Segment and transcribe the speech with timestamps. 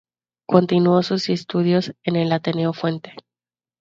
[0.47, 3.13] Continuó sus estudios en el Ateneo Fuente.